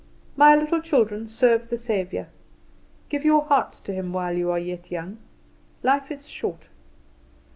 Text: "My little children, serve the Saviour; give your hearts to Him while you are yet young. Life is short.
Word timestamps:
"My 0.35 0.55
little 0.55 0.81
children, 0.81 1.27
serve 1.27 1.69
the 1.69 1.77
Saviour; 1.77 2.27
give 3.09 3.23
your 3.23 3.43
hearts 3.43 3.79
to 3.81 3.93
Him 3.93 4.13
while 4.13 4.33
you 4.33 4.49
are 4.49 4.57
yet 4.57 4.89
young. 4.89 5.19
Life 5.83 6.09
is 6.09 6.27
short. 6.27 6.69